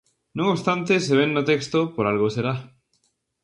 Non 0.37 0.47
obstante, 0.53 0.93
se 1.05 1.13
vén 1.19 1.31
no 1.33 1.47
texto, 1.51 1.79
por 1.95 2.05
algo 2.11 2.27
será. 2.35 2.53